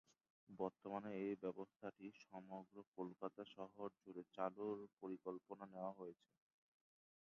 [0.49, 6.29] বর্তমানে এই ব্যবস্থাটি সমগ্র কলকাতা শহর জুড়ে চালুর পরিকল্পনা নেওয়া হয়েছে।